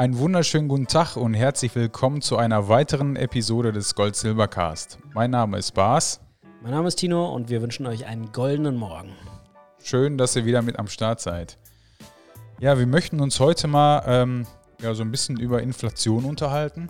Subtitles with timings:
[0.00, 4.98] Einen wunderschönen guten Tag und herzlich willkommen zu einer weiteren Episode des Gold-Silber-Cast.
[5.12, 6.20] Mein Name ist Bas.
[6.62, 9.12] Mein Name ist Tino und wir wünschen euch einen goldenen Morgen.
[9.82, 11.58] Schön, dass ihr wieder mit am Start seid.
[12.60, 14.46] Ja, wir möchten uns heute mal ähm,
[14.80, 16.88] ja, so ein bisschen über Inflation unterhalten.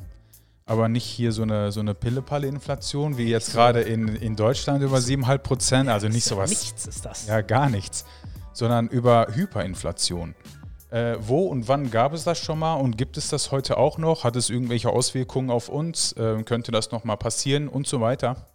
[0.65, 4.99] Aber nicht hier so eine, so eine Pille-Palle-Inflation, wie jetzt gerade in, in Deutschland über
[4.99, 5.89] 7,5 Prozent.
[5.89, 6.49] Also nicht sowas.
[6.49, 7.27] Nichts ist das.
[7.27, 8.05] Ja, gar nichts.
[8.53, 10.37] Sondern über Hyperinflation.
[10.91, 13.97] Äh, wo und wann gab es das schon mal und gibt es das heute auch
[13.97, 14.25] noch?
[14.25, 16.13] Hat es irgendwelche Auswirkungen auf uns?
[16.13, 18.49] Äh, könnte das nochmal passieren und so weiter?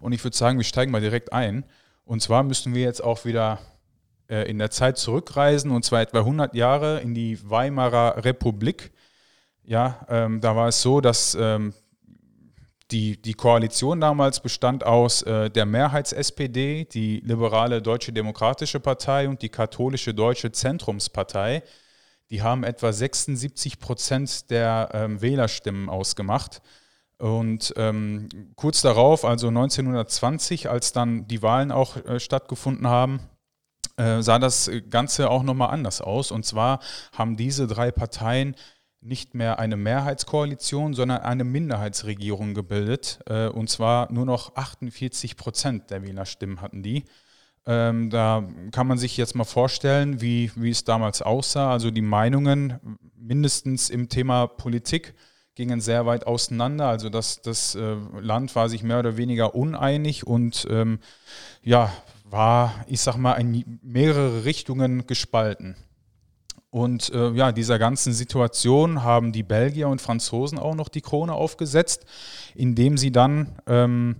[0.00, 1.64] Und ich würde sagen, wir steigen mal direkt ein.
[2.04, 3.58] Und zwar müssen wir jetzt auch wieder
[4.28, 8.92] äh, in der Zeit zurückreisen, und zwar etwa 100 Jahre in die Weimarer Republik.
[9.64, 11.74] Ja, ähm, da war es so, dass ähm,
[12.90, 19.42] die, die Koalition damals bestand aus äh, der Mehrheits-SPD, die liberale Deutsche Demokratische Partei und
[19.42, 21.62] die katholische Deutsche Zentrumspartei.
[22.30, 26.60] Die haben etwa 76 Prozent der ähm, Wählerstimmen ausgemacht.
[27.18, 33.20] Und ähm, kurz darauf, also 1920, als dann die Wahlen auch äh, stattgefunden haben,
[33.96, 36.30] äh, sah das Ganze auch nochmal anders aus.
[36.30, 36.80] Und zwar
[37.12, 38.56] haben diese drei Parteien
[39.02, 43.20] nicht mehr eine Mehrheitskoalition, sondern eine Minderheitsregierung gebildet.
[43.26, 47.04] Äh, und zwar nur noch 48 Prozent der Wählerstimmen hatten die.
[47.66, 51.70] Ähm, da kann man sich jetzt mal vorstellen, wie, wie es damals aussah.
[51.70, 55.14] Also die Meinungen mindestens im Thema Politik
[55.54, 56.88] gingen sehr weit auseinander.
[56.88, 61.00] Also das, das äh, Land war sich mehr oder weniger uneinig und ähm,
[61.62, 61.92] ja,
[62.24, 65.76] war, ich sag mal, in mehrere Richtungen gespalten.
[66.70, 71.32] Und äh, ja, dieser ganzen Situation haben die Belgier und Franzosen auch noch die Krone
[71.32, 72.04] aufgesetzt,
[72.54, 74.16] indem sie dann ähm,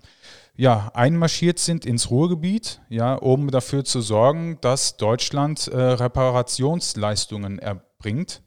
[0.57, 8.43] ja, einmarschiert sind ins Ruhrgebiet, ja, um dafür zu sorgen, dass Deutschland äh, Reparationsleistungen erbringt.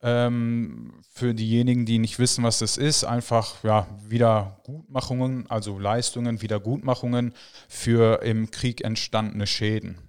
[0.00, 7.32] Ähm, für diejenigen, die nicht wissen, was das ist, einfach ja, Wiedergutmachungen, also Leistungen, Wiedergutmachungen
[7.68, 10.07] für im Krieg entstandene Schäden.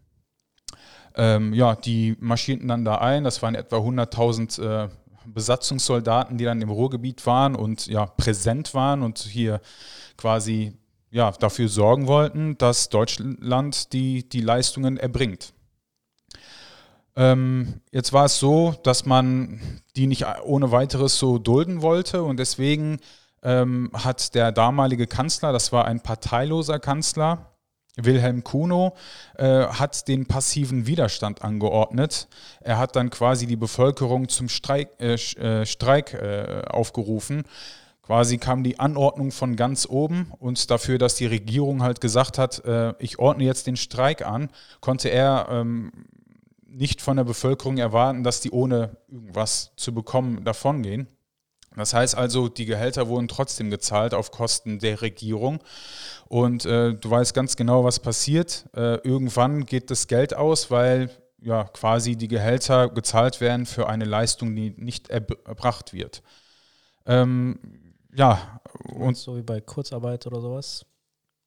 [1.16, 3.24] Ähm, ja, die marschierten dann da ein.
[3.24, 4.90] Das waren etwa 100.000 äh,
[5.25, 9.62] Besatzungssoldaten, die dann im Ruhrgebiet waren und ja, präsent waren und hier
[10.18, 10.74] quasi
[11.12, 15.53] ja, dafür sorgen wollten, dass Deutschland die, die Leistungen erbringt.
[17.16, 19.59] Ähm, jetzt war es so, dass man
[19.96, 23.00] die nicht ohne weiteres so dulden wollte und deswegen
[23.44, 27.52] ähm, hat der damalige Kanzler, das war ein parteiloser Kanzler,
[28.06, 28.96] Wilhelm Kuno
[29.38, 32.28] äh, hat den passiven Widerstand angeordnet.
[32.62, 37.44] Er hat dann quasi die Bevölkerung zum Streik, äh, äh, Streik äh, aufgerufen.
[38.02, 42.66] Quasi kam die Anordnung von ganz oben und dafür, dass die Regierung halt gesagt hat,
[42.66, 44.50] äh, ich ordne jetzt den Streik an,
[44.81, 45.92] konnte er ähm,
[46.66, 51.08] nicht von der Bevölkerung erwarten, dass die ohne irgendwas zu bekommen davongehen.
[51.75, 55.59] Das heißt also, die Gehälter wurden trotzdem gezahlt auf Kosten der Regierung.
[56.28, 58.66] Und äh, du weißt ganz genau, was passiert.
[58.75, 61.09] Äh, irgendwann geht das Geld aus, weil
[61.41, 66.22] ja quasi die Gehälter gezahlt werden für eine Leistung, die nicht erbracht wird.
[67.06, 67.59] Ähm,
[68.13, 68.59] ja.
[68.84, 70.86] Und so wie bei Kurzarbeit oder sowas?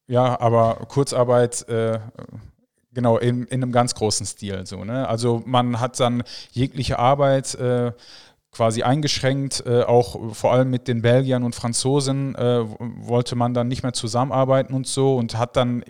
[0.06, 2.00] Ja, aber Kurzarbeit äh,
[2.92, 7.54] genau in, in, einem ganz großen Stil so ne also man hat dann jegliche Arbeit
[7.54, 7.92] äh,
[8.52, 9.64] quasi eingeschränkt.
[9.66, 13.94] Äh, auch vor allem mit den Belgiern und Franzosen äh, wollte man dann nicht mehr
[13.94, 15.82] zusammenarbeiten und so und hat dann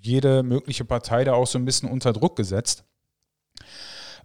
[0.00, 2.84] jede mögliche Partei da auch so ein bisschen unter Druck gesetzt.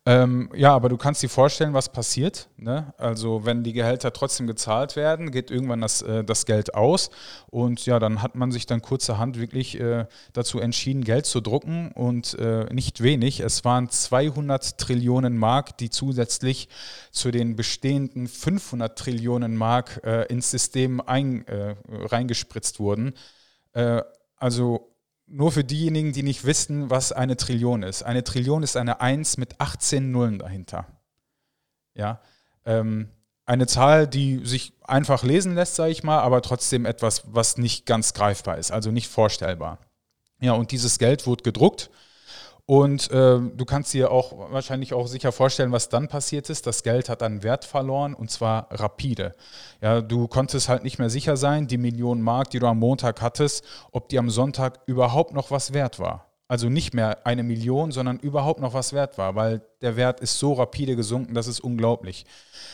[0.05, 2.49] Ähm, ja, aber du kannst dir vorstellen, was passiert.
[2.57, 2.93] Ne?
[2.97, 7.09] Also wenn die Gehälter trotzdem gezahlt werden, geht irgendwann das, äh, das Geld aus.
[7.47, 11.91] Und ja, dann hat man sich dann kurzerhand wirklich äh, dazu entschieden, Geld zu drucken
[11.91, 13.41] und äh, nicht wenig.
[13.41, 16.69] Es waren 200 Trillionen Mark, die zusätzlich
[17.11, 23.13] zu den bestehenden 500 Trillionen Mark äh, ins System ein, äh, reingespritzt wurden.
[23.73, 24.01] Äh,
[24.37, 24.89] also
[25.29, 28.03] nur für diejenigen, die nicht wissen, was eine Trillion ist.
[28.03, 30.87] Eine Trillion ist eine 1 mit 18 Nullen dahinter.
[31.93, 32.21] Ja,
[32.65, 33.09] ähm,
[33.45, 37.85] eine Zahl, die sich einfach lesen lässt, sage ich mal, aber trotzdem etwas, was nicht
[37.85, 39.79] ganz greifbar ist, also nicht vorstellbar.
[40.39, 41.89] Ja, und dieses Geld wurde gedruckt
[42.69, 46.67] und äh, du kannst dir auch wahrscheinlich auch sicher vorstellen, was dann passiert ist.
[46.67, 49.33] Das Geld hat an Wert verloren und zwar rapide.
[49.81, 53.23] Ja, du konntest halt nicht mehr sicher sein, die Millionen Mark, die du am Montag
[53.23, 56.27] hattest, ob die am Sonntag überhaupt noch was wert war.
[56.47, 60.37] Also nicht mehr eine Million, sondern überhaupt noch was wert war, weil der Wert ist
[60.37, 62.23] so rapide gesunken, das ist unglaublich.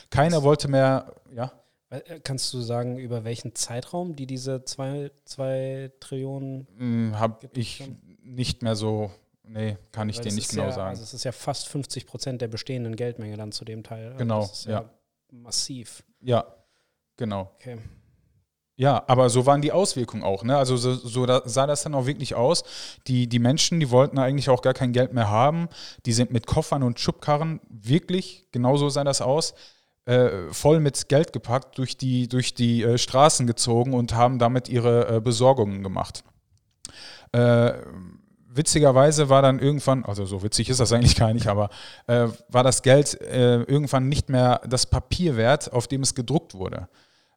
[0.10, 1.54] Keiner wollte mehr, ja.
[1.90, 6.68] Äh, kannst du sagen, über welchen Zeitraum die diese zwei, zwei Trillionen?
[6.78, 7.82] Hm, Habe ich
[8.22, 9.10] nicht mehr so
[9.48, 10.90] Nee, kann ich dir nicht genau ja, sagen.
[10.90, 14.16] Also es ist ja fast 50 Prozent der bestehenden Geldmenge dann zu dem Teil.
[14.18, 14.90] Genau, ja, ja,
[15.32, 16.04] massiv.
[16.22, 16.46] Ja,
[17.18, 17.52] genau.
[17.56, 17.78] Okay.
[18.78, 20.44] Ja, aber so waren die Auswirkungen auch.
[20.44, 20.58] Ne?
[20.58, 22.64] Also so, so da sah das dann auch wirklich aus.
[23.08, 25.70] Die, die Menschen, die wollten eigentlich auch gar kein Geld mehr haben.
[26.06, 29.54] Die sind mit Koffern und Schubkarren wirklich, genauso sah das aus,
[30.06, 34.68] äh, voll mit Geld gepackt, durch die, durch die äh, Straßen gezogen und haben damit
[34.68, 36.26] ihre äh, Besorgungen gemacht.
[37.32, 37.74] Äh,
[38.56, 41.70] witzigerweise war dann irgendwann, also so witzig ist das eigentlich gar nicht, aber
[42.08, 46.54] äh, war das Geld äh, irgendwann nicht mehr das Papier wert, auf dem es gedruckt
[46.54, 46.88] wurde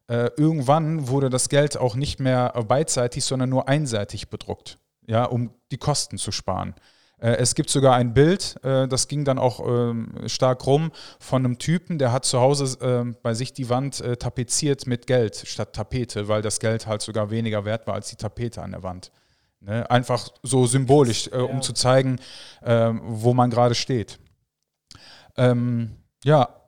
[0.09, 5.51] äh, irgendwann wurde das Geld auch nicht mehr beidseitig, sondern nur einseitig bedruckt, ja, um
[5.71, 6.73] die Kosten zu sparen.
[7.19, 11.45] Äh, es gibt sogar ein Bild, äh, das ging dann auch ähm, stark rum, von
[11.45, 15.35] einem Typen, der hat zu Hause ähm, bei sich die Wand äh, tapeziert mit Geld
[15.45, 18.83] statt Tapete, weil das Geld halt sogar weniger wert war als die Tapete an der
[18.83, 19.11] Wand.
[19.61, 19.89] Ne?
[19.89, 21.61] Einfach so symbolisch, äh, um ja.
[21.61, 22.19] zu zeigen,
[22.63, 24.19] ähm, wo man gerade steht.
[25.37, 26.59] Ähm, ja,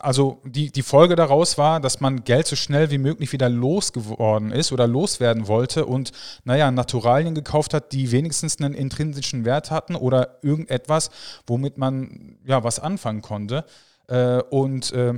[0.00, 4.52] also die, die Folge daraus war, dass man Geld so schnell wie möglich wieder losgeworden
[4.52, 6.12] ist oder loswerden wollte und,
[6.44, 11.10] naja, Naturalien gekauft hat, die wenigstens einen intrinsischen Wert hatten oder irgendetwas,
[11.46, 13.64] womit man ja was anfangen konnte.
[14.06, 15.14] Äh, und äh,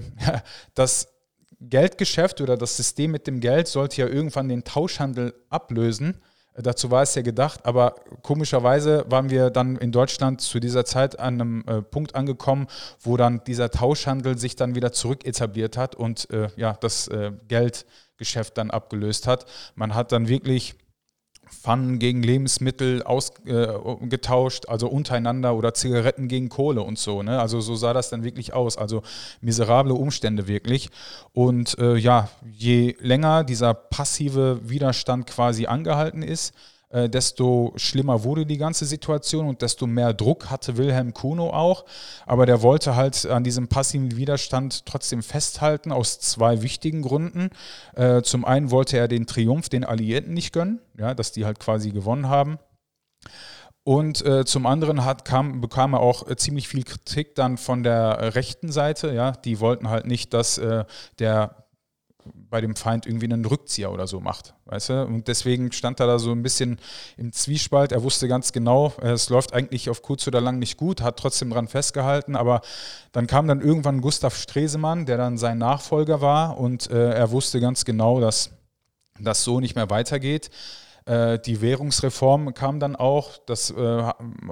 [0.74, 1.08] das
[1.60, 6.20] Geldgeschäft oder das System mit dem Geld sollte ja irgendwann den Tauschhandel ablösen.
[6.54, 11.18] Dazu war es ja gedacht, aber komischerweise waren wir dann in Deutschland zu dieser Zeit
[11.18, 12.66] an einem äh, Punkt angekommen,
[13.00, 17.32] wo dann dieser Tauschhandel sich dann wieder zurück etabliert hat und äh, ja, das äh,
[17.46, 19.46] Geldgeschäft dann abgelöst hat.
[19.74, 20.74] Man hat dann wirklich
[21.50, 27.22] Pfannen gegen Lebensmittel ausgetauscht, äh, also untereinander oder Zigaretten gegen Kohle und so.
[27.22, 27.40] Ne?
[27.40, 28.78] Also so sah das dann wirklich aus.
[28.78, 29.02] Also
[29.40, 30.90] miserable Umstände wirklich.
[31.32, 36.54] Und äh, ja, je länger dieser passive Widerstand quasi angehalten ist,
[36.90, 41.84] äh, desto schlimmer wurde die ganze Situation und desto mehr Druck hatte Wilhelm Kuno auch.
[42.26, 47.50] Aber der wollte halt an diesem passiven Widerstand trotzdem festhalten, aus zwei wichtigen Gründen.
[47.94, 51.60] Äh, zum einen wollte er den Triumph den Alliierten nicht gönnen, ja, dass die halt
[51.60, 52.58] quasi gewonnen haben.
[53.82, 57.82] Und äh, zum anderen hat, kam, bekam er auch äh, ziemlich viel Kritik dann von
[57.82, 59.12] der rechten Seite.
[59.14, 60.84] Ja, die wollten halt nicht, dass äh,
[61.18, 61.64] der
[62.24, 65.04] bei dem Feind irgendwie einen Rückzieher oder so macht, weißt du?
[65.04, 66.78] Und deswegen stand er da so ein bisschen
[67.16, 67.92] im Zwiespalt.
[67.92, 71.50] Er wusste ganz genau, es läuft eigentlich auf kurz oder lang nicht gut, hat trotzdem
[71.50, 72.60] dran festgehalten, aber
[73.12, 77.60] dann kam dann irgendwann Gustav Stresemann, der dann sein Nachfolger war und äh, er wusste
[77.60, 78.50] ganz genau, dass
[79.18, 80.50] das so nicht mehr weitergeht.
[81.06, 83.38] Äh, die Währungsreform kam dann auch.
[83.46, 84.02] Das äh,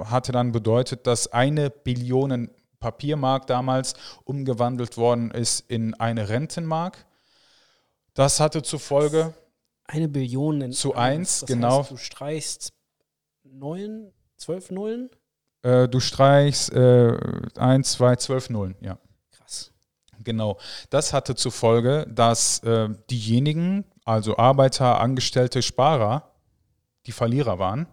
[0.05, 2.49] hatte dann bedeutet, dass eine Billion
[2.79, 3.93] Papiermark damals
[4.23, 7.05] umgewandelt worden ist in eine Rentenmark.
[8.19, 9.33] Das hatte zur Folge.
[9.85, 11.79] Eine Billion in zu eins, genau.
[11.79, 12.73] Heißt, du streichst
[13.43, 15.09] neun, zwölf Nullen?
[15.61, 17.17] Äh, du streichst äh,
[17.57, 18.99] eins, zwei, zwölf Nullen, ja.
[19.31, 19.71] Krass.
[20.21, 20.59] Genau.
[20.89, 26.29] Das hatte zur Folge, dass äh, diejenigen, also Arbeiter, Angestellte, Sparer,
[27.05, 27.87] die Verlierer waren,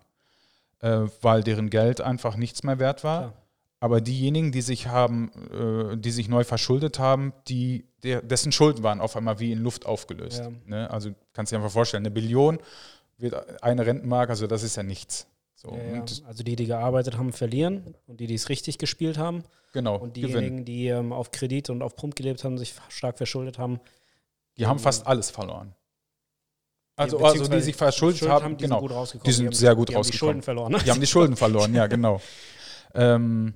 [0.81, 3.31] äh, weil deren Geld einfach nichts mehr wert war.
[3.31, 3.46] Klar.
[3.79, 8.83] Aber diejenigen, die sich haben, äh, die sich neu verschuldet haben, die, der, dessen Schulden
[8.83, 10.41] waren auf einmal wie in Luft aufgelöst.
[10.41, 10.51] Ja.
[10.65, 10.91] Ne?
[10.91, 12.59] Also kannst du dir einfach vorstellen, eine Billion
[13.19, 15.27] wird eine Rentenmark, also das ist ja nichts.
[15.55, 16.05] So, ja, ja.
[16.27, 19.43] Also die, die gearbeitet haben, verlieren und die, die es richtig gespielt haben.
[19.73, 19.97] Genau.
[19.97, 20.65] Und diejenigen, gewinnen.
[20.65, 23.81] die ähm, auf Kredit und auf Pump gelebt haben, sich stark verschuldet haben.
[24.57, 25.75] Die haben fast alles verloren.
[26.97, 28.77] Also, also die sich verschuldet haben, haben die genau.
[28.81, 29.25] Sind gut rausgekommen.
[29.25, 30.13] Die sind die haben, sehr gut die rausgekommen.
[30.13, 30.83] Die Schulden verloren.
[30.85, 32.21] Die haben die Schulden verloren, ja, genau.
[32.95, 33.53] Ähm,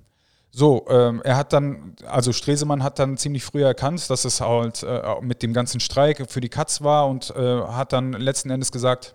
[0.52, 4.83] so, ähm, er hat dann, also Stresemann hat dann ziemlich früh erkannt, dass es halt
[4.83, 8.73] äh, mit dem ganzen Streik für die Katz war und äh, hat dann letzten Endes
[8.73, 9.14] gesagt,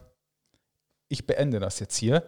[1.10, 2.24] ich beende das jetzt hier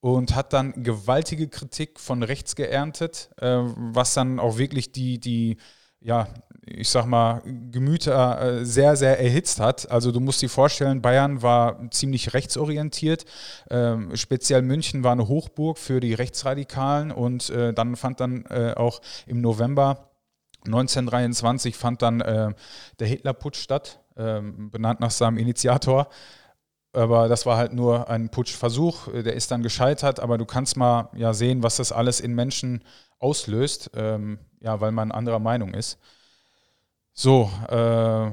[0.00, 5.56] und hat dann gewaltige Kritik von rechts geerntet, äh, was dann auch wirklich die, die
[6.00, 6.28] ja,
[6.66, 9.90] ich sag mal, Gemüter äh, sehr, sehr erhitzt hat.
[9.90, 13.24] Also du musst dir vorstellen, Bayern war ziemlich rechtsorientiert.
[13.70, 18.74] Ähm, speziell München war eine Hochburg für die Rechtsradikalen und äh, dann fand dann äh,
[18.76, 20.10] auch im November
[20.66, 22.54] 1923 fand dann äh,
[22.98, 26.08] der Hitlerputsch statt, ähm, benannt nach seinem Initiator.
[26.94, 31.10] Aber das war halt nur ein Putschversuch, der ist dann gescheitert, aber du kannst mal
[31.16, 32.84] ja sehen, was das alles in Menschen
[33.18, 33.90] auslöst.
[33.94, 35.98] Ähm, ja, weil man anderer Meinung ist.
[37.14, 38.32] So, äh,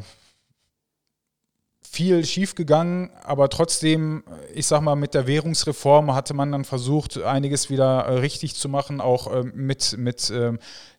[1.84, 4.24] viel schiefgegangen, aber trotzdem,
[4.56, 8.70] ich sag mal, mit der Währungsreform hatte man dann versucht, einiges wieder äh, richtig zu
[8.70, 9.02] machen.
[9.02, 10.54] Auch äh, mit, mit äh,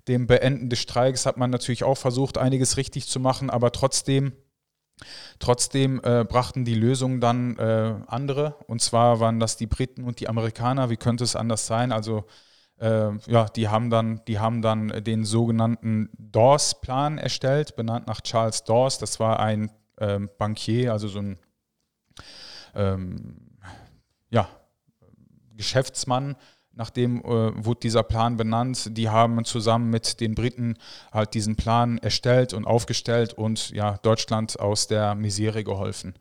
[0.07, 4.33] dem Beenden des Streiks hat man natürlich auch versucht, einiges richtig zu machen, aber trotzdem,
[5.39, 8.57] trotzdem äh, brachten die Lösungen dann äh, andere.
[8.67, 10.91] Und zwar waren das die Briten und die Amerikaner.
[10.91, 11.91] Wie könnte es anders sein?
[11.91, 12.27] Also
[12.83, 18.65] äh, ja, die haben dann, die haben dann den sogenannten Dawes-Plan erstellt, benannt nach Charles
[18.65, 18.99] Dawes.
[18.99, 21.39] Das war ein ähm, Bankier, also so ein
[22.75, 23.37] ähm,
[24.31, 24.49] ja,
[25.57, 26.37] Geschäftsmann,
[26.75, 28.97] Nachdem äh, wurde dieser Plan benannt.
[28.97, 30.79] Die haben zusammen mit den Briten
[31.13, 36.15] halt diesen Plan erstellt und aufgestellt und ja, Deutschland aus der Misere geholfen.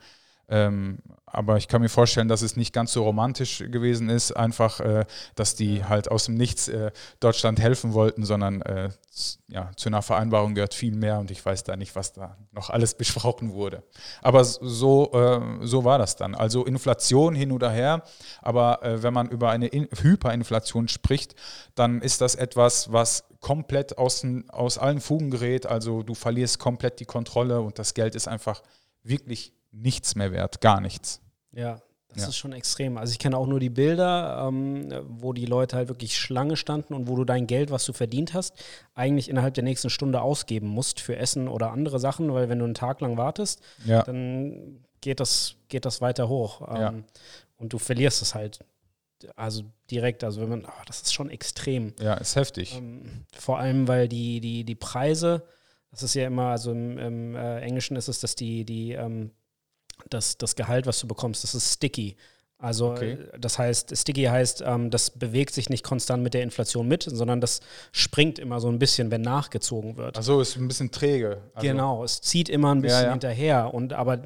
[0.50, 1.00] Ähm,
[1.32, 5.06] aber ich kann mir vorstellen, dass es nicht ganz so romantisch gewesen ist, einfach, äh,
[5.36, 8.90] dass die halt aus dem Nichts äh, Deutschland helfen wollten, sondern äh,
[9.48, 12.70] ja, zu einer Vereinbarung gehört viel mehr und ich weiß da nicht, was da noch
[12.70, 13.84] alles besprochen wurde.
[14.22, 16.36] Aber so, äh, so war das dann.
[16.36, 18.04] Also Inflation hin oder her,
[18.42, 21.36] aber äh, wenn man über eine In Hyperinflation spricht,
[21.76, 25.66] dann ist das etwas, was komplett aus, aus allen Fugen gerät.
[25.66, 28.62] Also du verlierst komplett die Kontrolle und das Geld ist einfach
[29.04, 31.22] wirklich nichts mehr wert, gar nichts.
[31.52, 31.82] Ja,
[32.14, 32.30] das ja.
[32.30, 32.98] ist schon extrem.
[32.98, 36.94] Also ich kenne auch nur die Bilder, ähm, wo die Leute halt wirklich Schlange standen
[36.94, 38.54] und wo du dein Geld, was du verdient hast,
[38.94, 42.66] eigentlich innerhalb der nächsten Stunde ausgeben musst für Essen oder andere Sachen, weil wenn du
[42.66, 44.04] einen Tag lang wartest, ja.
[44.04, 46.62] dann geht das, geht das weiter hoch.
[46.70, 46.94] Ähm, ja.
[47.58, 48.60] Und du verlierst es halt.
[49.36, 51.94] Also direkt, also wenn man, oh, das ist schon extrem.
[52.00, 52.76] Ja, ist heftig.
[52.76, 55.44] Ähm, vor allem, weil die, die, die Preise,
[55.92, 59.30] das ist ja immer, also im, im äh, Englischen ist es, dass die, die ähm,
[60.10, 62.16] das, das Gehalt, was du bekommst, das ist sticky.
[62.62, 63.18] Also okay.
[63.40, 67.42] Das heißt, sticky heißt, ähm, das bewegt sich nicht konstant mit der Inflation mit, sondern
[67.42, 67.60] das
[67.92, 70.16] springt immer so ein bisschen, wenn nachgezogen wird.
[70.16, 71.42] Also ist ein bisschen träge.
[71.56, 73.12] Also genau, es zieht immer ein bisschen ja, ja.
[73.12, 73.74] hinterher.
[73.74, 74.22] Und aber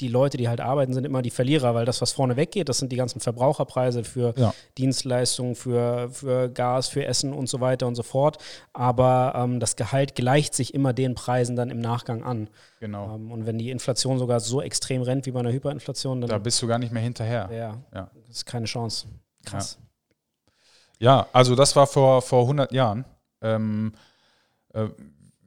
[0.00, 2.78] die Leute, die halt arbeiten, sind immer die Verlierer, weil das, was vorne weggeht, das
[2.78, 4.52] sind die ganzen Verbraucherpreise für ja.
[4.76, 8.38] Dienstleistungen, für, für Gas, für Essen und so weiter und so fort.
[8.72, 12.48] Aber ähm, das Gehalt gleicht sich immer den Preisen dann im Nachgang an.
[12.80, 13.14] Genau.
[13.14, 16.30] Ähm, und wenn die Inflation sogar so extrem rennt wie bei einer Hyperinflation, dann.
[16.30, 17.48] Da bist du gar nicht mehr hinterher.
[17.52, 17.75] Ja.
[17.94, 18.10] Ja.
[18.26, 19.08] Das ist keine Chance.
[19.44, 19.78] Krass.
[20.98, 23.04] Ja, ja also das war vor, vor 100 Jahren.
[23.40, 23.92] Ähm,
[24.72, 24.88] äh,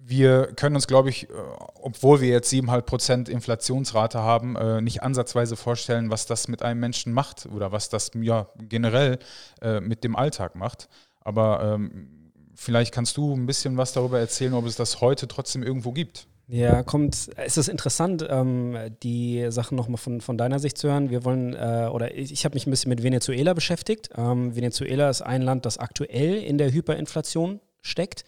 [0.10, 1.34] wir können uns, glaube ich, äh,
[1.76, 7.14] obwohl wir jetzt 7,5% Inflationsrate haben, äh, nicht ansatzweise vorstellen, was das mit einem Menschen
[7.14, 9.20] macht oder was das ja generell
[9.62, 10.90] äh, mit dem Alltag macht.
[11.22, 15.62] Aber ähm, vielleicht kannst du ein bisschen was darüber erzählen, ob es das heute trotzdem
[15.62, 16.28] irgendwo gibt.
[16.51, 21.12] Ja, kommt, es ist interessant, ähm, die Sachen nochmal von, von deiner Sicht zu hören.
[21.12, 24.10] Wir wollen, äh, oder ich, ich habe mich ein bisschen mit Venezuela beschäftigt.
[24.18, 28.25] Ähm, Venezuela ist ein Land, das aktuell in der Hyperinflation steckt.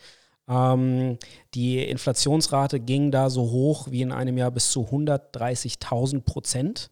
[0.48, 1.18] Ähm,
[1.56, 6.92] die Inflationsrate ging da so hoch wie in einem Jahr bis zu 130.000 Prozent.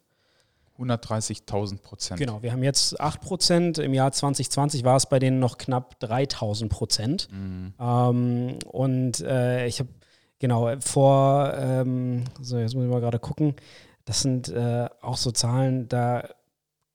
[0.79, 2.19] 130.000 Prozent.
[2.19, 3.77] Genau, wir haben jetzt 8 Prozent.
[3.79, 7.27] Im Jahr 2020 war es bei denen noch knapp 3.000 Prozent.
[7.31, 7.74] Mhm.
[7.79, 9.89] Ähm, und äh, ich habe,
[10.39, 13.55] genau, vor, ähm, so jetzt muss ich mal gerade gucken,
[14.05, 16.27] das sind äh, auch so Zahlen, da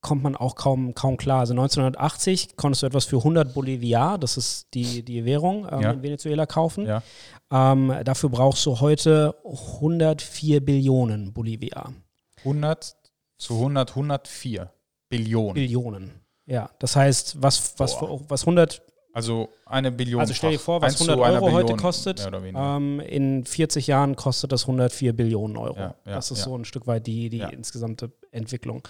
[0.00, 1.40] kommt man auch kaum, kaum klar.
[1.40, 5.90] Also 1980 konntest du etwas für 100 Boliviar, das ist die, die Währung ähm, ja.
[5.92, 6.86] in Venezuela, kaufen.
[6.86, 7.02] Ja.
[7.50, 11.92] Ähm, dafür brauchst du heute 104 Billionen Boliviar.
[12.38, 12.96] 100
[13.38, 14.70] zu 100, 104
[15.08, 15.54] Billionen.
[15.54, 16.10] Billionen.
[16.46, 18.82] Ja, das heißt, was, was, was 100
[19.14, 20.21] also eine Billion.
[20.21, 22.28] Also stell dir vor, was 100 Euro Billion, heute kostet.
[22.35, 25.78] Ähm, in 40 Jahren kostet das 104 Billionen Euro.
[25.78, 26.44] Ja, ja, das ist ja.
[26.47, 28.87] so ein Stück weit die, die insgesamte Entwicklung.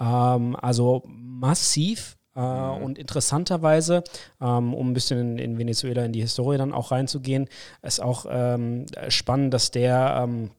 [0.00, 2.16] Ähm, also massiv.
[2.34, 2.82] Äh, mhm.
[2.82, 4.02] Und interessanterweise,
[4.40, 7.48] ähm, um ein bisschen in, in, Venezuela in die Historie dann auch reinzugehen,
[7.82, 10.50] ist auch ähm, spannend, dass der ähm,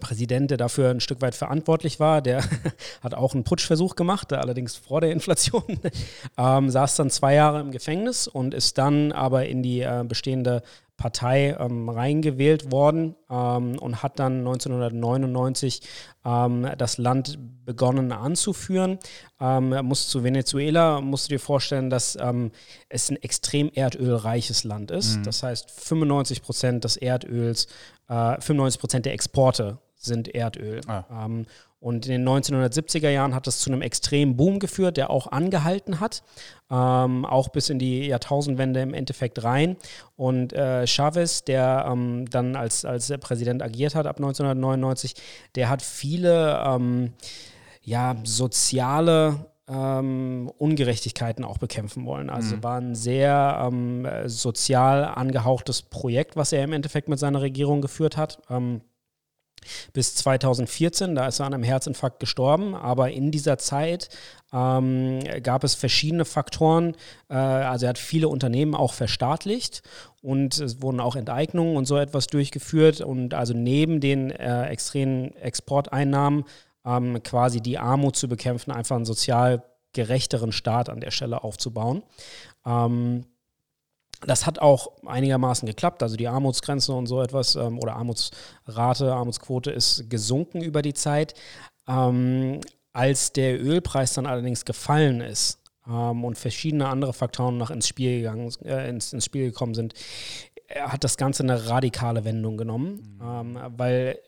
[0.00, 2.42] Präsident, der dafür ein Stück weit verantwortlich war, der
[3.02, 5.80] hat auch einen Putschversuch gemacht, allerdings vor der Inflation,
[6.38, 10.62] ähm, saß dann zwei Jahre im Gefängnis und ist dann aber in die äh, bestehende
[10.96, 15.80] Partei ähm, reingewählt worden ähm, und hat dann 1999
[16.24, 18.98] ähm, das Land begonnen anzuführen.
[19.40, 22.52] Ähm, er muss zu Venezuela, musst du dir vorstellen, dass ähm,
[22.88, 25.18] es ein extrem erdölreiches Land ist.
[25.18, 25.22] Mhm.
[25.24, 27.66] Das heißt, 95 Prozent des Erdöls,
[28.08, 30.80] äh, 95 Prozent der Exporte sind Erdöl.
[30.86, 31.04] Ah.
[31.84, 36.00] Und in den 1970er Jahren hat das zu einem extremen Boom geführt, der auch angehalten
[36.00, 36.22] hat,
[36.70, 39.76] ähm, auch bis in die Jahrtausendwende im Endeffekt rein.
[40.16, 45.14] Und äh, Chavez, der ähm, dann als, als Präsident agiert hat ab 1999,
[45.56, 47.12] der hat viele ähm,
[47.82, 52.30] ja, soziale ähm, Ungerechtigkeiten auch bekämpfen wollen.
[52.30, 52.62] Also mhm.
[52.62, 58.16] war ein sehr ähm, sozial angehauchtes Projekt, was er im Endeffekt mit seiner Regierung geführt
[58.16, 58.38] hat.
[58.48, 58.80] Ähm,
[59.92, 61.14] bis 2014.
[61.14, 62.74] Da ist er an einem Herzinfarkt gestorben.
[62.74, 64.08] Aber in dieser Zeit
[64.52, 66.94] ähm, gab es verschiedene Faktoren.
[67.28, 69.82] Äh, also er hat viele Unternehmen auch verstaatlicht
[70.22, 73.00] und es wurden auch Enteignungen und so etwas durchgeführt.
[73.00, 76.44] Und also neben den äh, extremen Exporteinnahmen
[76.84, 82.02] ähm, quasi die Armut zu bekämpfen, einfach einen sozial gerechteren Staat an der Stelle aufzubauen.
[82.66, 83.24] Ähm,
[84.26, 86.02] das hat auch einigermaßen geklappt.
[86.02, 91.34] Also die Armutsgrenze und so etwas ähm, oder Armutsrate, Armutsquote ist gesunken über die Zeit.
[91.88, 92.60] Ähm,
[92.92, 98.18] als der Ölpreis dann allerdings gefallen ist ähm, und verschiedene andere Faktoren noch ins Spiel,
[98.18, 99.94] gegangen, äh, ins, ins Spiel gekommen sind,
[100.74, 103.56] hat das Ganze eine radikale Wendung genommen, mhm.
[103.56, 104.18] ähm, weil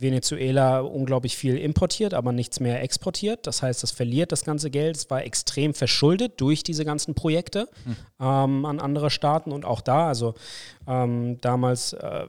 [0.00, 3.46] Venezuela unglaublich viel importiert, aber nichts mehr exportiert.
[3.46, 4.96] Das heißt, es verliert das ganze Geld.
[4.96, 7.96] Es war extrem verschuldet durch diese ganzen Projekte mhm.
[8.20, 10.34] ähm, an andere Staaten und auch da, also
[10.86, 12.26] ähm, damals äh,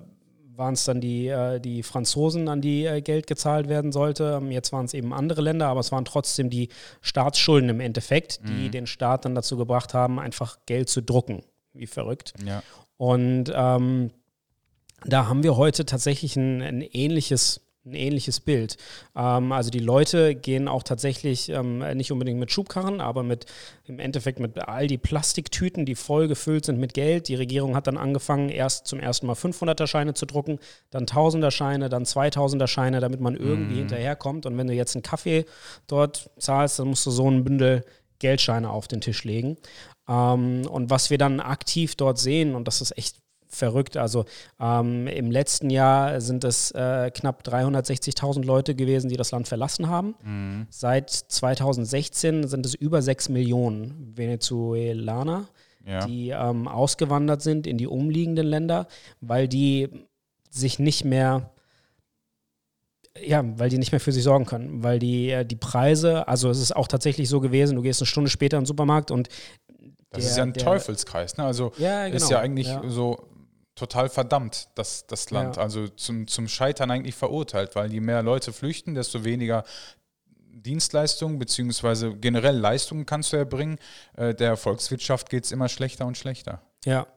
[0.55, 4.39] waren es dann die, äh, die Franzosen, an die äh, Geld gezahlt werden sollte.
[4.41, 6.69] Ähm, jetzt waren es eben andere Länder, aber es waren trotzdem die
[7.01, 8.71] Staatsschulden im Endeffekt, die mhm.
[8.71, 11.43] den Staat dann dazu gebracht haben, einfach Geld zu drucken.
[11.73, 12.33] Wie verrückt.
[12.45, 12.61] Ja.
[12.97, 14.11] Und ähm,
[15.05, 18.77] da haben wir heute tatsächlich ein, ein ähnliches ein ähnliches Bild.
[19.15, 23.45] Ähm, also die Leute gehen auch tatsächlich ähm, nicht unbedingt mit Schubkarren, aber mit
[23.85, 27.27] im Endeffekt mit all die Plastiktüten, die voll gefüllt sind mit Geld.
[27.27, 30.59] Die Regierung hat dann angefangen, erst zum ersten Mal 500er Scheine zu drucken,
[30.91, 33.79] dann 1000er Scheine, dann 2000er Scheine, damit man irgendwie mhm.
[33.79, 34.45] hinterherkommt.
[34.45, 35.45] Und wenn du jetzt einen Kaffee
[35.87, 37.83] dort zahlst, dann musst du so ein Bündel
[38.19, 39.57] Geldscheine auf den Tisch legen.
[40.07, 43.17] Ähm, und was wir dann aktiv dort sehen, und das ist echt
[43.51, 43.97] verrückt.
[43.97, 44.25] Also
[44.59, 49.87] ähm, im letzten Jahr sind es äh, knapp 360.000 Leute gewesen, die das Land verlassen
[49.89, 50.15] haben.
[50.23, 50.67] Mhm.
[50.69, 55.47] Seit 2016 sind es über 6 Millionen Venezuelaner,
[55.85, 56.05] ja.
[56.05, 58.87] die ähm, ausgewandert sind in die umliegenden Länder,
[59.19, 59.89] weil die
[60.49, 61.51] sich nicht mehr
[63.19, 66.49] ja, weil die nicht mehr für sich sorgen können, weil die, äh, die Preise, also
[66.49, 69.27] es ist auch tatsächlich so gewesen, du gehst eine Stunde später in den Supermarkt und
[70.11, 71.45] das der, ist ja ein der, Teufelskreis, ne?
[71.45, 72.81] Also ja, genau, ist ja eigentlich ja.
[72.87, 73.17] so
[73.81, 75.55] total verdammt, das, das Land.
[75.55, 75.63] Ja.
[75.63, 79.63] Also zum, zum Scheitern eigentlich verurteilt, weil je mehr Leute flüchten, desto weniger
[80.51, 82.13] Dienstleistungen bzw.
[82.13, 83.79] generell Leistungen kannst du erbringen.
[84.15, 86.61] Äh, der Volkswirtschaft geht es immer schlechter und schlechter.
[86.85, 87.07] Ja.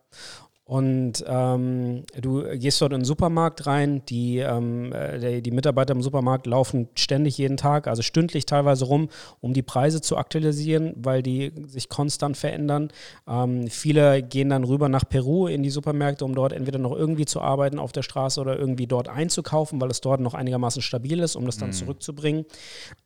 [0.66, 5.92] Und ähm, du gehst dort in den Supermarkt rein, die, ähm, äh, die, die, Mitarbeiter
[5.92, 9.10] im Supermarkt laufen ständig jeden Tag, also stündlich teilweise rum,
[9.40, 12.88] um die Preise zu aktualisieren, weil die sich konstant verändern.
[13.28, 17.26] Ähm, viele gehen dann rüber nach Peru in die Supermärkte, um dort entweder noch irgendwie
[17.26, 21.20] zu arbeiten auf der Straße oder irgendwie dort einzukaufen, weil es dort noch einigermaßen stabil
[21.20, 21.74] ist, um das dann mhm.
[21.74, 22.46] zurückzubringen.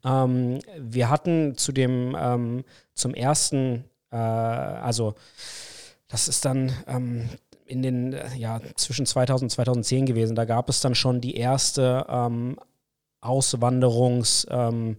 [0.04, 2.62] Ähm, wir hatten zu dem, ähm,
[2.94, 3.82] zum ersten,
[4.12, 5.16] äh, also
[6.06, 7.28] das ist dann ähm,
[7.68, 10.34] in den, ja, zwischen 2000 und 2010 gewesen.
[10.34, 12.58] Da gab es dann schon die erste ähm,
[13.22, 14.96] Auswanderungs- ähm,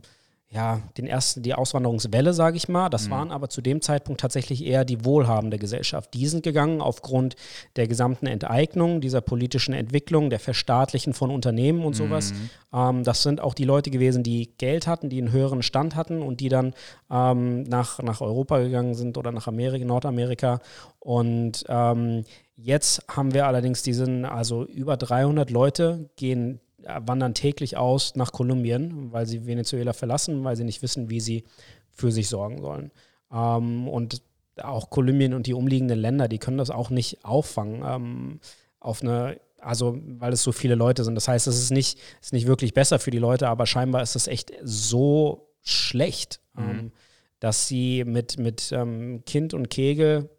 [0.52, 2.90] ja, den ersten, die Auswanderungswelle, sage ich mal.
[2.90, 3.12] Das mhm.
[3.12, 6.12] waren aber zu dem Zeitpunkt tatsächlich eher die wohlhabende Gesellschaft.
[6.16, 7.36] Die sind gegangen aufgrund
[7.76, 12.34] der gesamten Enteignung, dieser politischen Entwicklung, der Verstaatlichen von Unternehmen und sowas.
[12.34, 12.50] Mhm.
[12.74, 16.24] Ähm, das sind auch die Leute gewesen, die Geld hatten, die einen höheren Stand hatten
[16.24, 16.74] und die dann
[17.12, 20.62] ähm, nach, nach Europa gegangen sind oder nach Amerika, Nordamerika.
[20.98, 22.24] Und ähm,
[22.56, 29.12] jetzt haben wir allerdings diesen, also über 300 Leute gehen wandern täglich aus nach Kolumbien,
[29.12, 31.44] weil sie Venezuela verlassen, weil sie nicht wissen, wie sie
[31.92, 32.92] für sich sorgen sollen.
[33.32, 34.22] Ähm, und
[34.58, 38.40] auch Kolumbien und die umliegenden Länder, die können das auch nicht auffangen ähm,
[38.80, 41.16] auf eine, also weil es so viele Leute sind.
[41.16, 44.16] Das heißt, es ist nicht, ist nicht wirklich besser für die Leute, aber scheinbar ist
[44.16, 46.70] es echt so schlecht, mhm.
[46.70, 46.92] ähm,
[47.40, 50.30] dass sie mit, mit ähm, Kind und Kegel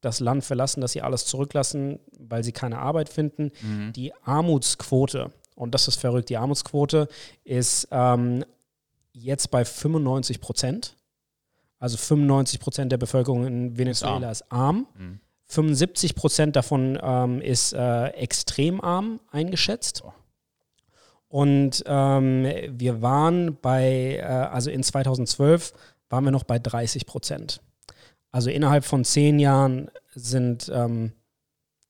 [0.00, 3.50] das Land verlassen, dass sie alles zurücklassen, weil sie keine Arbeit finden.
[3.62, 3.92] Mhm.
[3.94, 7.08] Die Armutsquote und das ist verrückt, die Armutsquote
[7.44, 8.44] ist ähm,
[9.12, 10.96] jetzt bei 95 Prozent.
[11.78, 14.86] Also 95 Prozent der Bevölkerung in Venezuela ist arm.
[14.88, 15.04] Ist arm.
[15.06, 15.20] Mhm.
[15.46, 20.02] 75 Prozent davon ähm, ist äh, extrem arm eingeschätzt.
[20.04, 20.12] Oh.
[21.28, 25.72] Und ähm, wir waren bei, äh, also in 2012
[26.08, 27.60] waren wir noch bei 30 Prozent.
[28.30, 31.12] Also innerhalb von zehn Jahren sind ähm,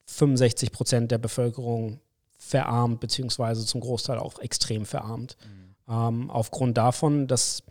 [0.07, 2.01] 65 Prozent der Bevölkerung
[2.47, 5.37] verarmt, beziehungsweise zum Großteil auch extrem verarmt.
[5.43, 5.93] Mhm.
[5.93, 7.63] Ähm, aufgrund davon, dass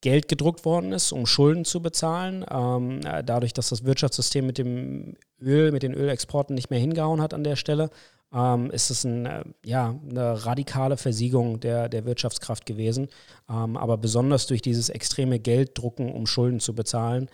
[0.00, 2.44] Geld gedruckt worden ist, um Schulden zu bezahlen.
[2.50, 7.22] Ähm, äh, dadurch, dass das Wirtschaftssystem mit dem Öl, mit den Ölexporten nicht mehr hingehauen
[7.22, 7.88] hat an der Stelle,
[8.34, 13.08] ähm, ist es ein, äh, ja, eine radikale Versiegung der, der Wirtschaftskraft gewesen.
[13.48, 17.30] Ähm, aber besonders durch dieses extreme Gelddrucken, um Schulden zu bezahlen,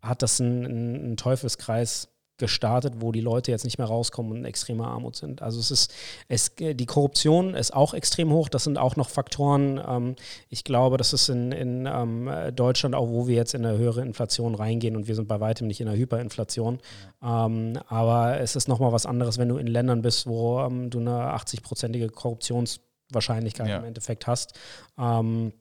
[0.00, 4.44] hat das einen, einen Teufelskreis gestartet, wo die Leute jetzt nicht mehr rauskommen und in
[4.44, 5.40] extremer Armut sind.
[5.40, 5.94] Also es ist,
[6.28, 8.48] es, die Korruption ist auch extrem hoch.
[8.48, 9.80] Das sind auch noch Faktoren.
[9.86, 10.16] Ähm,
[10.48, 14.02] ich glaube, das ist in, in ähm, Deutschland auch, wo wir jetzt in eine höhere
[14.02, 16.80] Inflation reingehen und wir sind bei weitem nicht in einer Hyperinflation.
[17.22, 17.46] Ja.
[17.46, 20.98] Ähm, aber es ist nochmal was anderes, wenn du in Ländern bist, wo ähm, du
[20.98, 23.78] eine 80-prozentige Korruptionswahrscheinlichkeit ja.
[23.78, 24.58] im Endeffekt hast,
[24.98, 25.52] ähm,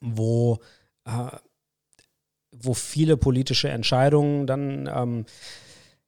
[0.00, 0.58] wo
[1.04, 1.28] äh,
[2.62, 5.26] wo viele politische Entscheidungen dann ähm,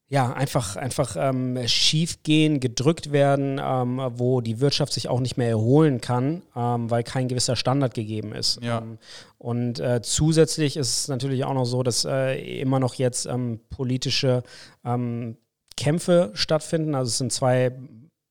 [0.09, 5.37] ja, einfach, einfach ähm, schief gehen, gedrückt werden, ähm, wo die Wirtschaft sich auch nicht
[5.37, 8.63] mehr erholen kann, ähm, weil kein gewisser Standard gegeben ist.
[8.63, 8.79] Ja.
[8.79, 8.99] Ähm,
[9.39, 13.59] und äh, zusätzlich ist es natürlich auch noch so, dass äh, immer noch jetzt ähm,
[13.69, 14.45] politische
[14.85, 15.39] ähm,
[15.77, 16.95] Kämpfe stattfinden.
[16.95, 17.73] Also es sind zwei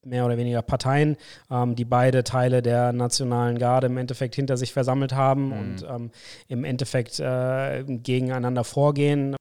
[0.04, 1.18] mehr oder weniger Parteien,
[1.50, 5.54] die beide Teile der nationalen Garde im Endeffekt hinter sich versammelt haben mhm.
[5.54, 6.12] und
[6.48, 9.36] im Endeffekt äh, gegeneinander vorgehen.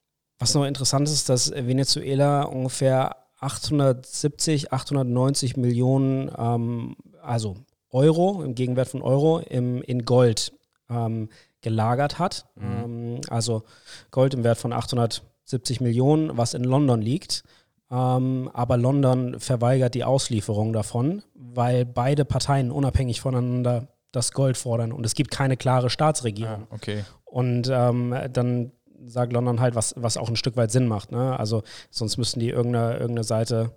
[0.45, 7.57] Was noch interessant ist, dass Venezuela ungefähr 870, 890 Millionen, ähm, also
[7.91, 10.53] Euro, im Gegenwert von Euro, im, in Gold
[10.91, 11.31] ähm,
[11.63, 12.45] gelagert hat.
[12.57, 12.85] Mhm.
[12.85, 13.63] Ähm, also
[14.11, 17.43] Gold im Wert von 870 Millionen, was in London liegt.
[17.91, 24.93] Ähm, aber London verweigert die Auslieferung davon, weil beide Parteien unabhängig voneinander das Gold fordern
[24.93, 26.67] und es gibt keine klare Staatsregierung.
[26.71, 27.03] Ah, okay.
[27.25, 28.73] Und ähm, dann
[29.07, 31.13] sagt London halt, was, was auch ein Stück weit Sinn macht.
[31.13, 31.39] Ne?
[31.39, 33.73] Also sonst müssten die irgendeine, irgendeine Seite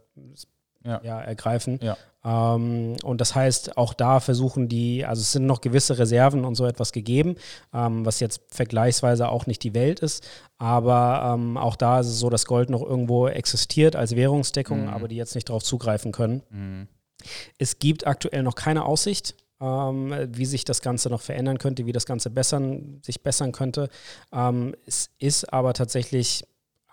[0.83, 1.01] ja.
[1.03, 1.79] ja ergreifen.
[1.81, 1.97] Ja.
[2.23, 6.55] Ähm, und das heißt, auch da versuchen die, also es sind noch gewisse Reserven und
[6.55, 7.35] so etwas gegeben,
[7.73, 10.27] ähm, was jetzt vergleichsweise auch nicht die Welt ist.
[10.57, 14.89] Aber ähm, auch da ist es so, dass Gold noch irgendwo existiert als Währungsdeckung, mhm.
[14.89, 16.43] aber die jetzt nicht darauf zugreifen können.
[16.49, 16.87] Mhm.
[17.57, 21.91] Es gibt aktuell noch keine Aussicht ähm, wie sich das Ganze noch verändern könnte, wie
[21.91, 23.89] das Ganze bessern, sich bessern könnte.
[24.31, 26.43] Ähm, es ist aber tatsächlich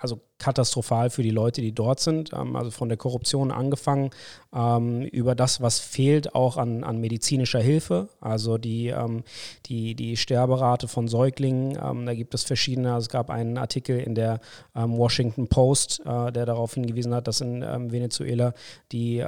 [0.05, 2.31] also katastrophal für die Leute, die dort sind.
[2.35, 4.11] Ähm, also von der Korruption angefangen
[4.55, 8.11] ähm, über das, was fehlt, auch an, an medizinischer Hilfe.
[8.21, 9.25] Also die, ähm,
[9.67, 12.93] die, die Sterberate von Säuglingen, da gibt es verschiedene.
[12.93, 14.41] Also es gab einen Artikel in der
[14.75, 18.53] Washington Post, äh, der darauf hingewiesen hat, dass in Venezuela
[18.93, 19.25] die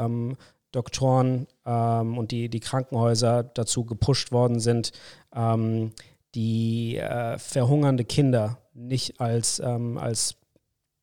[0.72, 4.92] Doktoren ähm, und die, die Krankenhäuser dazu gepusht worden sind,
[5.34, 5.92] ähm,
[6.34, 10.36] die äh, verhungernde Kinder nicht als, ähm, als,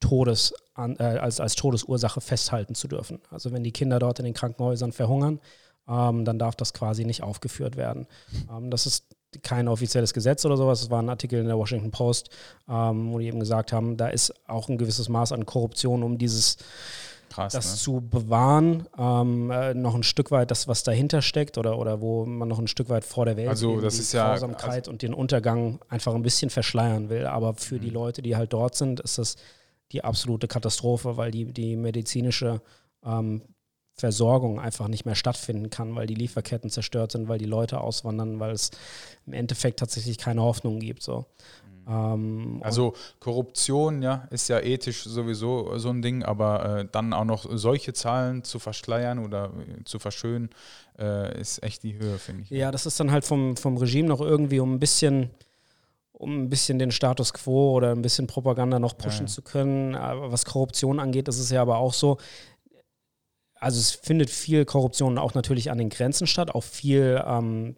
[0.04, 3.20] Todes, an, äh, als, als Todesursache festhalten zu dürfen.
[3.30, 5.40] Also wenn die Kinder dort in den Krankenhäusern verhungern,
[5.88, 8.06] ähm, dann darf das quasi nicht aufgeführt werden.
[8.52, 10.82] Ähm, das ist kein offizielles Gesetz oder sowas.
[10.82, 12.30] Es war ein Artikel in der Washington Post,
[12.68, 16.18] ähm, wo die eben gesagt haben, da ist auch ein gewisses Maß an Korruption, um
[16.18, 16.58] dieses
[17.34, 17.78] Krass, das ne?
[17.78, 22.26] zu bewahren, ähm, äh, noch ein Stück weit das, was dahinter steckt oder, oder wo
[22.26, 24.48] man noch ein Stück weit vor der Welt also, das die ist ja, also
[24.88, 27.26] und den Untergang einfach ein bisschen verschleiern will.
[27.26, 27.82] Aber für mhm.
[27.82, 29.36] die Leute, die halt dort sind, ist das
[29.92, 32.62] die absolute Katastrophe, weil die, die medizinische
[33.04, 33.42] ähm,
[33.96, 38.40] Versorgung einfach nicht mehr stattfinden kann, weil die Lieferketten zerstört sind, weil die Leute auswandern,
[38.40, 38.72] weil es
[39.26, 41.04] im Endeffekt tatsächlich keine Hoffnung gibt.
[41.04, 41.26] So.
[41.88, 47.26] Ähm, also Korruption, ja, ist ja ethisch sowieso so ein Ding, aber äh, dann auch
[47.26, 50.50] noch solche Zahlen zu verschleiern oder äh, zu verschönen,
[50.98, 52.50] äh, ist echt die Höhe, finde ich.
[52.50, 55.32] Ja, das ist dann halt vom, vom Regime noch irgendwie um ein bisschen
[56.14, 59.34] um ein bisschen den Status quo oder ein bisschen Propaganda noch pushen ja, ja.
[59.34, 59.96] zu können.
[59.96, 62.18] Aber was Korruption angeht, ist es ja aber auch so,
[63.56, 67.76] also es findet viel Korruption auch natürlich an den Grenzen statt, auch viel ähm,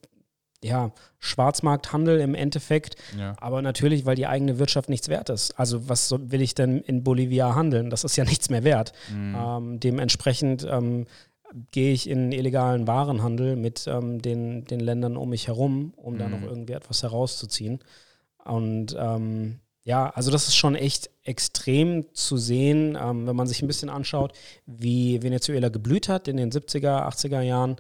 [0.66, 2.96] ja, Schwarzmarkthandel im Endeffekt.
[3.18, 3.36] Ja.
[3.40, 5.60] Aber natürlich, weil die eigene Wirtschaft nichts wert ist.
[5.60, 7.90] Also was will ich denn in Bolivia handeln?
[7.90, 8.94] Das ist ja nichts mehr wert.
[9.14, 9.36] Mhm.
[9.36, 11.06] Ähm, dementsprechend ähm,
[11.72, 16.18] gehe ich in illegalen Warenhandel mit ähm, den, den Ländern um mich herum, um mhm.
[16.18, 17.80] da noch irgendwie etwas herauszuziehen.
[18.44, 23.62] Und ähm, ja, also das ist schon echt extrem zu sehen, ähm, wenn man sich
[23.62, 24.34] ein bisschen anschaut,
[24.66, 27.76] wie Venezuela geblüht hat in den 70er, 80er Jahren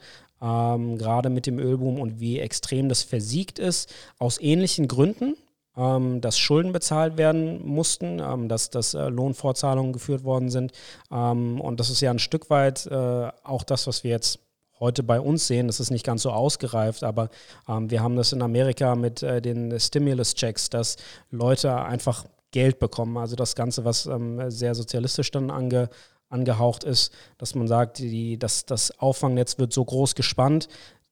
[0.45, 5.36] ähm, gerade mit dem Ölboom und wie extrem das versiegt ist, aus ähnlichen Gründen.
[5.77, 10.71] Ähm, dass Schulden bezahlt werden mussten, ähm, dass, dass äh, Lohnfortzahlungen geführt worden sind.
[11.12, 14.39] Ähm, und das ist ja ein Stück weit äh, auch das, was wir jetzt
[14.79, 15.67] heute bei uns sehen.
[15.67, 17.29] Das ist nicht ganz so ausgereift, aber
[17.67, 20.95] ähm, wir haben das in Amerika mit äh, den Stimulus-Checks, dass
[21.29, 23.17] Leute einfach Geld bekommen.
[23.17, 25.89] Also das Ganze, was ähm, sehr sozialistisch dann ange,
[26.29, 30.67] angehaucht ist, dass man sagt, die, das, das Auffangnetz wird so groß gespannt,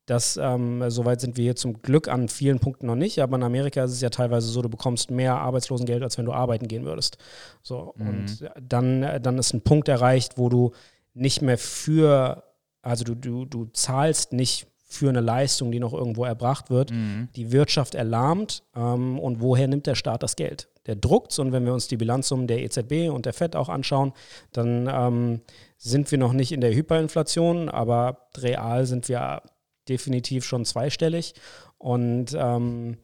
[0.06, 3.43] dass ähm, soweit sind wir hier zum Glück an vielen Punkten noch nicht, aber in
[3.43, 6.84] Amerika ist es ja teilweise so, du bekommst mehr Arbeitslosengeld, als wenn du arbeiten gehen
[6.84, 7.17] würdest.
[7.62, 8.08] So, mhm.
[8.08, 10.71] und dann, dann ist ein Punkt erreicht, wo du
[11.13, 12.43] nicht mehr für,
[12.82, 16.91] also du, du, du zahlst nicht für eine Leistung, die noch irgendwo erbracht wird.
[16.91, 17.29] Mhm.
[17.36, 20.69] Die Wirtschaft erlahmt ähm, und woher nimmt der Staat das Geld?
[20.86, 24.13] Der druckt und wenn wir uns die Bilanzsummen der EZB und der FED auch anschauen,
[24.51, 25.41] dann ähm,
[25.77, 29.41] sind wir noch nicht in der Hyperinflation, aber real sind wir
[29.88, 31.34] definitiv schon zweistellig
[31.77, 32.97] und ähm,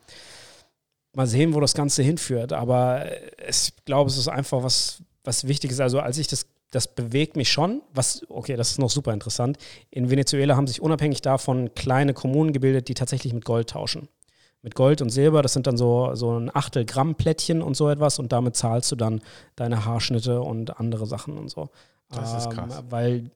[1.13, 2.53] mal sehen, wo das Ganze hinführt.
[2.53, 3.05] Aber
[3.47, 5.79] ich glaube, es ist einfach was, was Wichtiges.
[5.79, 7.81] Also als ich das das bewegt mich schon.
[7.93, 9.57] Was, okay, das ist noch super interessant.
[9.89, 14.07] In Venezuela haben sich unabhängig davon kleine Kommunen gebildet, die tatsächlich mit Gold tauschen.
[14.61, 17.89] mit Gold und Silber, das sind dann so, so ein Achtel Gramm Plättchen und so
[17.89, 19.21] etwas und damit zahlst du dann
[19.55, 21.69] deine Haarschnitte und andere Sachen und so.
[22.09, 22.79] Das ist krass.
[22.79, 23.31] Ähm, weil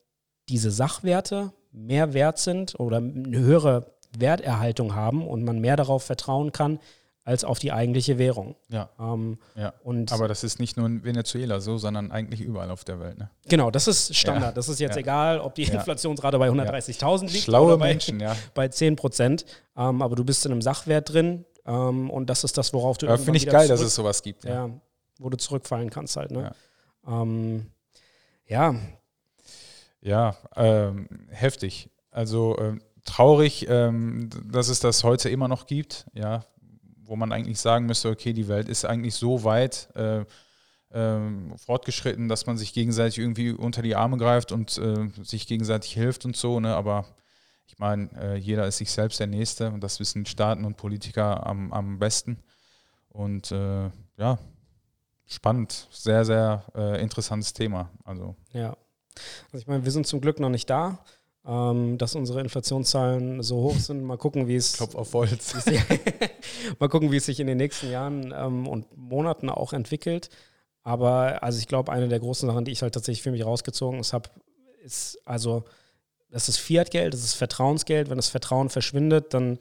[0.50, 6.52] diese Sachwerte mehr wert sind oder eine höhere Werterhaltung haben und man mehr darauf vertrauen
[6.52, 6.80] kann,
[7.26, 8.56] als auf die eigentliche Währung.
[8.70, 8.90] Ja.
[9.00, 9.74] Ähm, ja.
[9.84, 13.18] Und Aber das ist nicht nur in Venezuela so, sondern eigentlich überall auf der Welt.
[13.18, 13.30] Ne?
[13.48, 14.44] Genau, das ist Standard.
[14.44, 14.52] Ja.
[14.52, 15.02] Das ist jetzt ja.
[15.02, 18.36] egal, ob die Inflationsrate bei 130.000 liegt Schlaue oder bei, Menschen, ja.
[18.54, 19.46] bei 10 Prozent.
[19.78, 23.06] Ähm, aber du bist in einem Sachwert drin ähm, und das ist das, worauf du.
[23.06, 24.44] Ja, Finde ich geil, dass es sowas gibt.
[24.44, 24.70] Ja.
[25.20, 26.32] wo du zurückfallen kannst halt.
[26.32, 26.54] Ne?
[27.08, 27.68] Ähm,
[28.48, 28.76] ja.
[30.02, 31.90] Ja, ähm, heftig.
[32.12, 36.06] Also ähm, traurig, ähm, dass es das heute immer noch gibt.
[36.14, 36.46] Ja,
[37.06, 40.26] wo man eigentlich sagen müsste, okay, die Welt ist eigentlich so weit äh,
[40.90, 45.94] äh, fortgeschritten, dass man sich gegenseitig irgendwie unter die Arme greift und äh, sich gegenseitig
[45.94, 46.76] hilft und so, ne?
[46.76, 47.06] aber
[47.66, 51.46] ich meine, äh, jeder ist sich selbst der Nächste und das wissen Staaten und Politiker
[51.48, 52.38] am, am besten.
[53.10, 54.38] Und äh, ja,
[55.26, 57.90] spannend, sehr, sehr äh, interessantes Thema.
[58.04, 58.36] Also.
[58.52, 58.78] Ja.
[59.46, 61.04] Also ich meine, wir sind zum Glück noch nicht da
[61.46, 64.04] ähm, dass unsere Inflationszahlen so hoch sind.
[64.04, 64.74] Mal gucken, wie es.
[64.74, 65.56] Klopf auf Holz.
[66.80, 70.30] mal gucken, wie es sich in den nächsten Jahren ähm, und Monaten auch entwickelt.
[70.84, 74.02] Aber also ich glaube, eine der großen Sachen, die ich halt tatsächlich für mich rausgezogen
[74.04, 74.30] habe,
[74.84, 75.64] ist also,
[76.30, 78.10] das ist Fiat-Geld, das ist Vertrauensgeld.
[78.10, 79.60] Wenn das Vertrauen verschwindet, dann,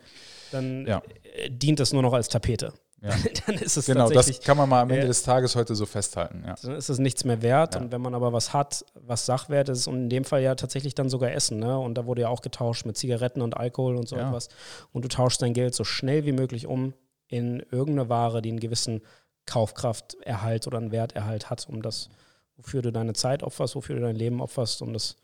[0.51, 1.03] dann ja.
[1.49, 2.73] dient das nur noch als Tapete.
[3.03, 3.11] Ja.
[3.47, 6.45] dann ist es genau, das kann man mal am Ende des Tages heute so festhalten.
[6.47, 6.55] Ja.
[6.63, 7.75] Dann ist es nichts mehr wert.
[7.75, 7.81] Ja.
[7.81, 10.95] Und wenn man aber was hat, was Sachwert ist, und in dem Fall ja tatsächlich
[10.95, 11.77] dann sogar Essen, ne?
[11.79, 14.29] Und da wurde ja auch getauscht mit Zigaretten und Alkohol und so ja.
[14.29, 14.49] etwas.
[14.93, 16.95] Und du tauschst dein Geld so schnell wie möglich um
[17.27, 19.01] in irgendeine Ware, die einen gewissen
[19.47, 22.09] Kaufkrafterhalt oder einen Werterhalt hat, um das,
[22.57, 25.17] wofür du deine Zeit opferst, wofür du dein Leben opferst, um das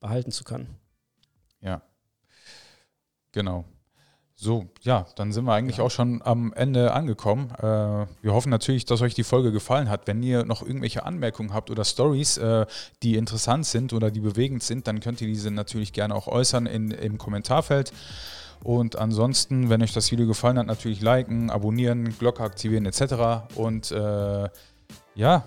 [0.00, 0.76] behalten zu können.
[1.60, 1.82] Ja.
[3.30, 3.64] Genau.
[4.42, 5.84] So, ja, dann sind wir eigentlich ja.
[5.84, 7.50] auch schon am Ende angekommen.
[7.58, 10.06] Äh, wir hoffen natürlich, dass euch die Folge gefallen hat.
[10.06, 12.64] Wenn ihr noch irgendwelche Anmerkungen habt oder Stories, äh,
[13.02, 16.64] die interessant sind oder die bewegend sind, dann könnt ihr diese natürlich gerne auch äußern
[16.64, 17.92] in, im Kommentarfeld.
[18.64, 23.52] Und ansonsten, wenn euch das Video gefallen hat, natürlich liken, abonnieren, Glocke aktivieren etc.
[23.56, 24.48] Und äh,
[25.16, 25.44] ja,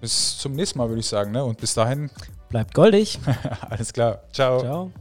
[0.00, 1.32] bis zum nächsten Mal würde ich sagen.
[1.32, 1.42] Ne?
[1.42, 2.10] Und bis dahin.
[2.48, 3.18] Bleibt goldig.
[3.68, 4.20] Alles klar.
[4.32, 4.60] Ciao.
[4.60, 4.92] Ciao.